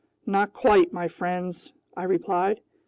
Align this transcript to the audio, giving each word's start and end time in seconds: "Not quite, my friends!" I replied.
"Not 0.25 0.51
quite, 0.51 0.91
my 0.91 1.07
friends!" 1.07 1.73
I 1.95 2.05
replied. 2.05 2.61